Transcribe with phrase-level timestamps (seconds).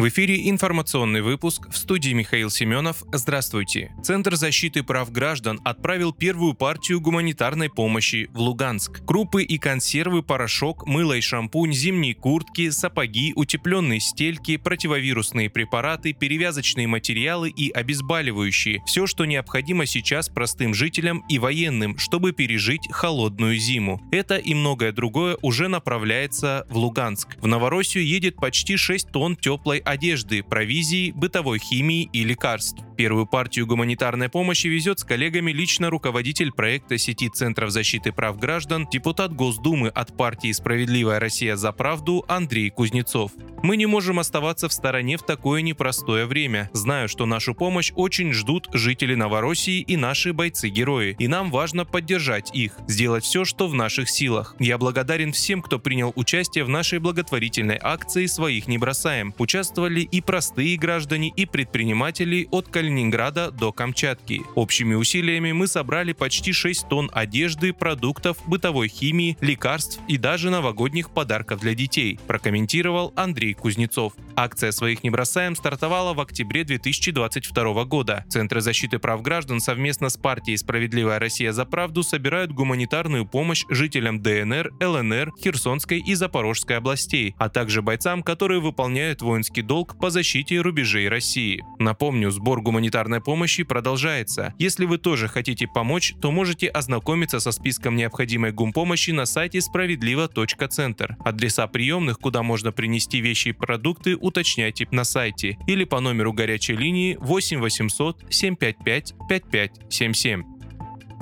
[0.00, 3.04] В эфире информационный выпуск в студии Михаил Семенов.
[3.12, 3.92] Здравствуйте.
[4.02, 9.04] Центр защиты прав граждан отправил первую партию гуманитарной помощи в Луганск.
[9.04, 16.86] Крупы и консервы, порошок, мыло и шампунь, зимние куртки, сапоги, утепленные стельки, противовирусные препараты, перевязочные
[16.86, 18.82] материалы и обезболивающие.
[18.86, 24.00] Все, что необходимо сейчас простым жителям и военным, чтобы пережить холодную зиму.
[24.12, 27.36] Это и многое другое уже направляется в Луганск.
[27.42, 32.82] В Новороссию едет почти 6 тонн теплой одежды, провизии, бытовой химии и лекарств.
[32.96, 38.86] Первую партию гуманитарной помощи везет с коллегами лично руководитель проекта сети Центров защиты прав граждан,
[38.90, 43.32] депутат Госдумы от партии «Справедливая Россия за правду» Андрей Кузнецов.
[43.62, 46.70] Мы не можем оставаться в стороне в такое непростое время.
[46.72, 52.50] Знаю, что нашу помощь очень ждут жители Новороссии и наши бойцы-герои, и нам важно поддержать
[52.54, 54.56] их, сделать все, что в наших силах.
[54.58, 59.32] Я благодарен всем, кто принял участие в нашей благотворительной акции «Своих не бросаем».
[59.80, 64.42] Участвовали и простые граждане, и предприниматели от Калининграда до Камчатки.
[64.54, 71.08] Общими усилиями мы собрали почти 6 тонн одежды, продуктов, бытовой химии, лекарств и даже новогодних
[71.08, 74.12] подарков для детей, прокомментировал Андрей Кузнецов.
[74.42, 78.24] Акция «Своих не бросаем» стартовала в октябре 2022 года.
[78.30, 84.22] Центры защиты прав граждан совместно с партией «Справедливая Россия за правду» собирают гуманитарную помощь жителям
[84.22, 90.58] ДНР, ЛНР, Херсонской и Запорожской областей, а также бойцам, которые выполняют воинский долг по защите
[90.62, 91.62] рубежей России.
[91.78, 94.54] Напомню, сбор гуманитарной помощи продолжается.
[94.58, 101.18] Если вы тоже хотите помочь, то можете ознакомиться со списком необходимой гумпомощи на сайте справедливо.центр.
[101.26, 106.74] Адреса приемных, куда можно принести вещи и продукты, уточняйте на сайте или по номеру горячей
[106.74, 110.49] линии 8 800 755 5577.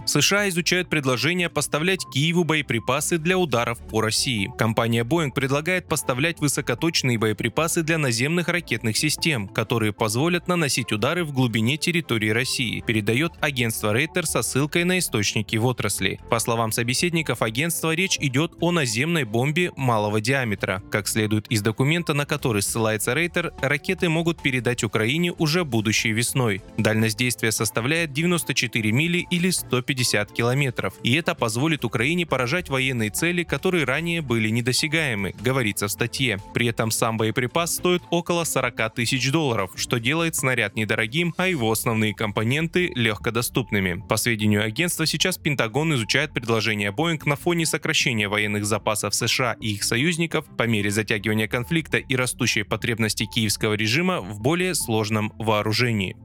[0.08, 4.50] США изучают предложение поставлять Киеву боеприпасы для ударов по России.
[4.56, 11.32] Компания Boeing предлагает поставлять высокоточные боеприпасы для наземных ракетных систем, которые позволят наносить удары в
[11.32, 16.18] глубине территории России, передает агентство Рейтер со ссылкой на источники в отрасли.
[16.30, 20.82] По словам собеседников агентства, речь идет о наземной бомбе малого диаметра.
[20.90, 26.62] Как следует из документа, на который ссылается Рейтер, ракеты могут передать Украине уже будущей весной.
[26.78, 30.94] Дальность действия составляет 94 мили или 150 150 километров.
[31.02, 36.38] И это позволит Украине поражать военные цели, которые ранее были недосягаемы, говорится в статье.
[36.54, 41.70] При этом сам боеприпас стоит около 40 тысяч долларов, что делает снаряд недорогим, а его
[41.70, 44.04] основные компоненты легкодоступными.
[44.08, 49.72] По сведению агентства, сейчас Пентагон изучает предложение Boeing на фоне сокращения военных запасов США и
[49.72, 56.16] их союзников по мере затягивания конфликта и растущей потребности киевского режима в более сложном вооружении.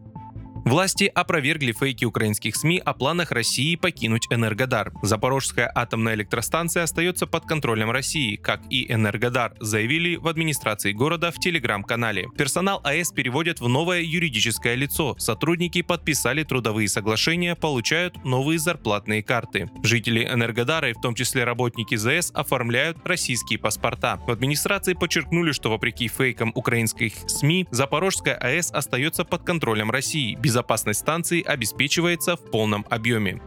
[0.66, 4.94] Власти опровергли фейки украинских СМИ о планах России покинуть Энергодар.
[5.02, 11.36] Запорожская атомная электростанция остается под контролем России, как и Энергодар, заявили в администрации города в
[11.40, 12.28] телеграм-канале.
[12.38, 15.16] Персонал АЭС переводят в новое юридическое лицо.
[15.20, 19.70] Сотрудники подписали трудовые соглашения, получают новые зарплатные карты.
[19.84, 24.18] Жители Энергодара и в том числе работники ЗС оформляют российские паспорта.
[24.26, 30.53] В администрации подчеркнули, что вопреки фейкам украинских СМИ, Запорожская АЭС остается под контролем России без
[30.54, 33.42] безопасность станции обеспечивается в полном объеме.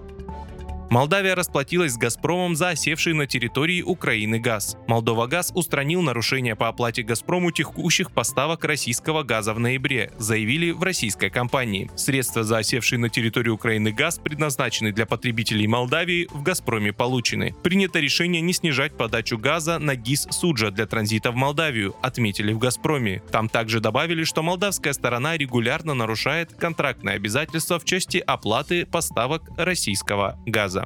[0.89, 4.77] Молдавия расплатилась с «Газпромом» за осевший на территории Украины газ.
[4.87, 10.83] Молдова Газ устранил нарушения по оплате «Газпрому» текущих поставок российского газа в ноябре, заявили в
[10.83, 11.91] российской компании.
[11.97, 17.55] Средства за осевший на территории Украины газ предназначены для потребителей Молдавии в «Газпроме» получены.
[17.65, 22.59] Принято решение не снижать подачу газа на ГИС Суджа для транзита в Молдавию, отметили в
[22.59, 23.23] «Газпроме».
[23.33, 30.39] Там также добавили, что молдавская сторона регулярно нарушает контрактные обязательства в части оплаты поставок российского
[30.47, 30.86] газа.